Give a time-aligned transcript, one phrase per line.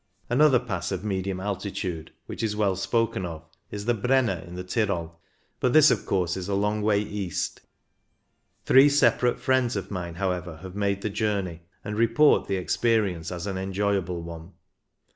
[0.31, 4.63] Another Pass of medium altitude, which is well spoken of, is the Brenner, in the
[4.63, 5.19] OTHER PASSES 187 Tyrol,
[5.59, 7.61] but this, of course, is a long way east
[8.65, 13.45] Three separate friends of mine, however, have made the journey, and report the experience as
[13.45, 14.53] an enjoyable one.